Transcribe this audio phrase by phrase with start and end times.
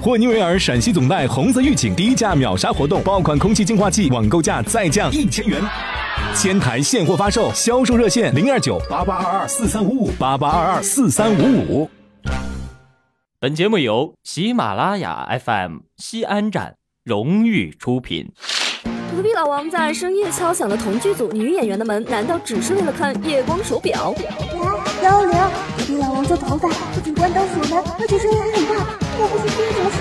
[0.00, 5.60] 霍尼韦尔陕西总代红色预警低价秒杀活动，爆款空气净化器网购价再降一千元，
[6.34, 11.90] 千台现货发售，销售热线零二九八八二二四三五五八八二二四三五五。
[13.40, 18.30] 本节目由喜马拉雅 FM 西安站荣誉出品。
[19.14, 24.14] 隔壁老王在深夜敲响了同剧组女演员的门，难道只是为了看夜光手表？
[24.16, 24.24] 喂，
[25.02, 25.32] 幺幺零，
[25.76, 28.97] 隔壁老王做头发，不仅关灯锁门，而且声音还很大。
[29.20, 29.96] 我不是听什么事？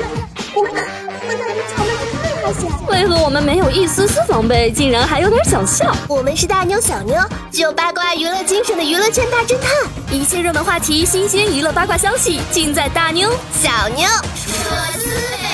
[0.53, 2.61] 我们我们两个吵得太危险。
[2.87, 5.91] 为何我们没有一丝丝防备，竟然还有点想笑？
[6.07, 7.19] 我们是大妞小妞，
[7.51, 9.71] 具有八卦娱乐精神的娱乐圈大侦探。
[10.11, 15.46] 一切热门话题、新鲜娱乐八卦消息，尽在大妞小妞说滋味。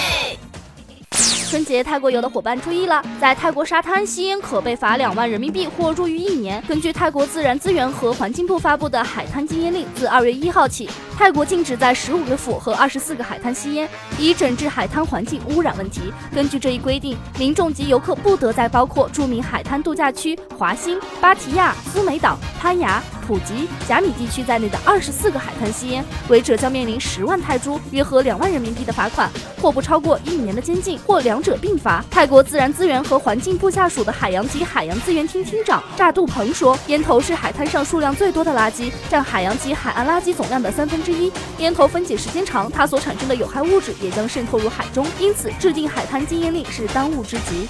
[1.54, 6.60] 春节泰国游的伙伴注意了，在泰国沙滩吸烟可被罚两万人民币或入狱一年。
[6.68, 16.12] 根据泰国自然资源和环境部发布的海滩禁烟令，自二月一号起，泰国禁止在十五个府和二十四个海滩吸烟，以整治海滩环境污染问题。
[16.34, 32.04] 根据这一规定，民众及游客不得在包括著名海滩度假区华欣、芭提雅、苏梅岛、攀牙、普吉、甲米地区在内的二十四个海滩吸烟，违者将面临十万泰铢（约合两万人民币）的罚款，或不超过一年的监禁，或两者并罚。
[32.12, 41.32] 泰国自然资源和环境部下属的海洋及海洋资源厅厅长乍杜鹏说：“烟头是海滩上数量最多的垃圾，占海洋及海岸垃圾总量的三分之一。
[41.60, 47.68] 烟头分解时间长，它所产生的有害物质也将渗透入海中，因此制定海滩禁烟令是当务之急。”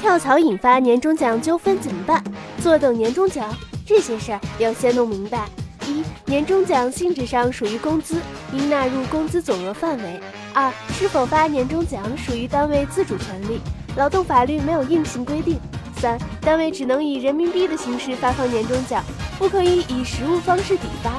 [0.00, 2.22] 跳槽引发年终奖纠纷怎么办？
[2.62, 3.54] 坐等年终奖，
[3.86, 5.48] 这些事儿要先弄明白。
[5.86, 8.16] 一、年终奖性质上属于工资，
[8.52, 10.20] 应纳入工资总额范围。
[10.52, 13.60] 二、是否发年终奖属于单位自主权利，
[13.96, 15.58] 劳动法律没有硬性规定。
[15.96, 19.02] 三、单位只能以人民币的形式发放年终奖，
[19.38, 21.12] 不可以以实物方式抵发。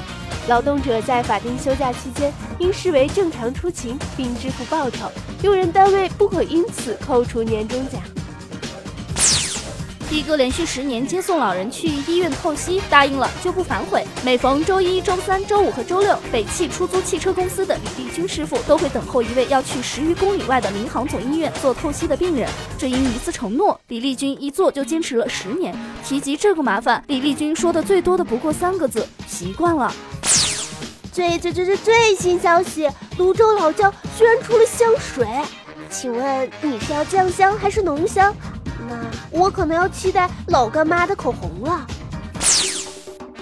[0.47, 8.01] 劳动者在法定休假期间应视为正常出勤，并支付报酬，用人单位不可因此扣除年终奖。
[10.09, 14.03] 的哥连续十年接送老人去医院透析，答应了就不反悔。
[14.25, 22.49] 每逢周一、周三、周五和周六，北汽出租汽车公司的李立军师傅都会等候一位要去十余公里外的民航总医院做透析的病人。
[22.75, 25.75] 这因一次承诺，李立军一做就坚持了十年。
[26.03, 29.93] 提及这个麻烦，李立军说的最多的不过三个字：习惯了。
[31.11, 35.27] 最最最最最新消息，泸州老窖居然出了香水，
[35.89, 38.33] 请问你是要酱香还是浓香？
[38.87, 38.95] 那
[39.31, 41.85] 我可能要期待老干妈的口红了。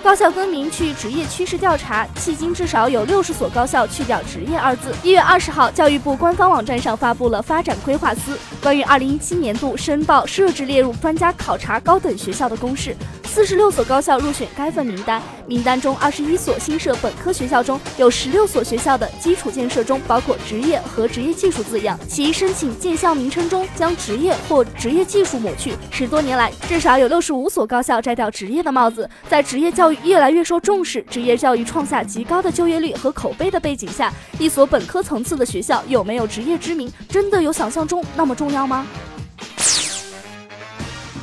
[0.03, 4.95] 高校更名去职业趋势调查，迄今至少有六十所高校去掉“职业”二字。
[5.03, 12.95] 一月二十号，教育部官方网站上发布了发展规划司关于二零一七年度申报设置列入专家考察高等学校的公示。
[13.25, 25.73] 四十六所高校入选该份名单，名单中二十一所新设本科学校中有十六所学校的基础建设中包括“职业”和“职业技术”字样，其申请建校名称中将“职业”或“职业技术”抹去。
[25.89, 29.09] 十多年来，至少有六十五所高校摘掉“职业”的帽子。
[29.29, 38.85] 在职业教育越来越受重视，职业教育创下极高的就业率和口碑的背景下，一所本科层次的学校有没有职业之名，真的有想象中那么重要吗？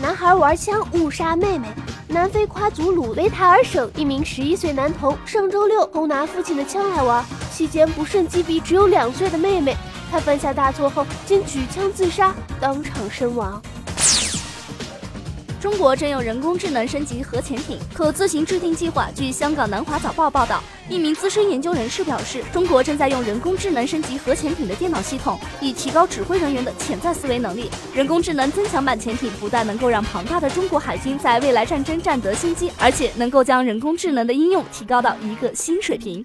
[0.00, 1.68] 男孩玩枪误杀妹妹。
[2.06, 9.74] 南非夸祖鲁雷塔尔省一名十一岁男童上周六偷拿父亲的枪来玩，期间不慎击毙只有两岁的妹妹。
[10.10, 13.60] 他犯下大错后，竟举枪自杀，当场身亡。
[15.60, 19.08] 中国正用人工智能升级核潜艇，可自行制定计划。
[19.14, 27.70] 据香港南华早报报道，一名资深研究人士表示，中国正在用人工智能升级核潜艇的电脑系统，以提高指挥人员的潜在思维能力。
[27.94, 36.24] 人工智能增强版潜艇不但能够让庞大的中国海军在未来战争占得先机，而且能够将人工智能的应用提高到一个新水平。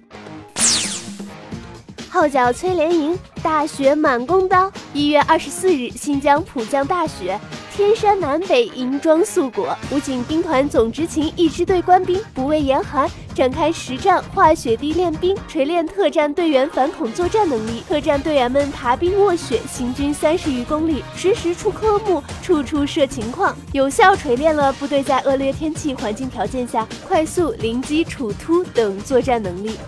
[2.10, 4.70] 号角催连营，大雪满弓刀。
[4.92, 7.38] 一月二十四日，新疆普降大雪，
[7.72, 9.78] 天山南北银装素裹。
[9.92, 17.84] 武警兵团总执勤一支队官兵不畏严寒，展开实战化雪地练兵，锤炼特战队员反恐作战能力。
[17.88, 29.78] 特战队员们爬冰卧雪，行军三十余公里，时时出科目，处处设情况，有效锤炼了部队在恶劣天气环境条件下快速临机处突等作战能力。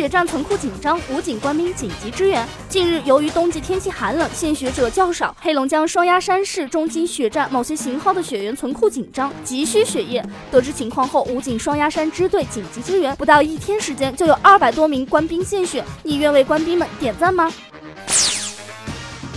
[0.00, 2.42] 血站存库紧张，武警官兵紧急支援。
[2.70, 10.24] 近日，由于冬季天气寒冷，献血者较少，黑龙江双鸭山市中级血站某些型号的血源存库紧张，急需血液。
[10.50, 15.84] 得知情况后，武警双鸭山支队紧急支援，不到一天时间就有二百多名官兵献血。
[16.02, 17.52] 你愿为官兵们点赞吗？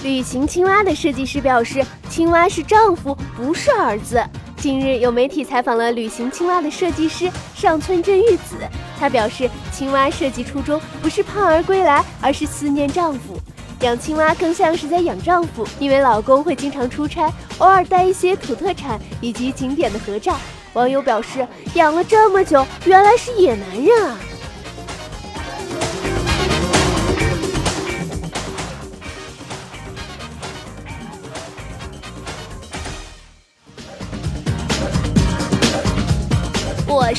[0.02, 4.24] 旅行青蛙的设计师表示，青蛙是丈夫，不是儿子。
[4.56, 8.56] 近日，有媒体采访了旅行青蛙的设计师上村真玉子，
[9.00, 13.38] 她表示，青蛙设计初衷不是盼儿归来，而是思念丈夫。
[13.82, 20.38] 养青蛙更像是在养丈夫，因为老公会经常出差，偶尔带一些土特产以及景点的合照。
[20.74, 24.18] 网友表示，养了这么久，原来是野男人啊！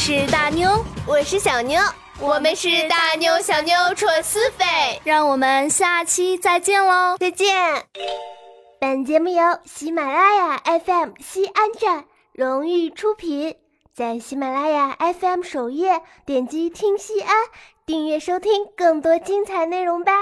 [0.06, 1.80] 是大妞，我是小妞，
[2.20, 4.66] 我们是大妞小妞戳丝飞，
[5.02, 7.16] 让我们下期再见喽！
[7.18, 7.56] 再见。
[8.78, 12.04] 本节目由喜马拉雅 FM 西安站
[12.34, 13.56] 荣誉出品，
[13.94, 17.34] 在喜马拉雅 FM 首页点击听西安，
[17.86, 20.12] 订阅收听更多精彩内容吧。